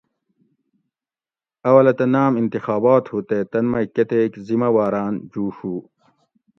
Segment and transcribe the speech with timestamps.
[1.69, 5.75] اولہ تہ ناۤم انتخابات ہُو تے تن مئی کۤتیک ذمہ واۤراۤن جُوڛو